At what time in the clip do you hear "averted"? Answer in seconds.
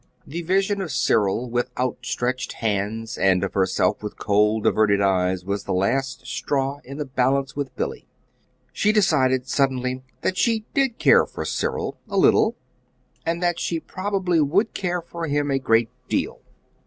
4.65-4.99